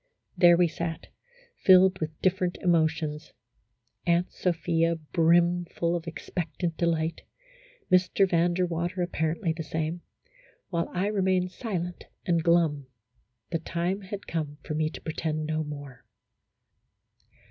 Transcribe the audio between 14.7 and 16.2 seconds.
me to pretend no more.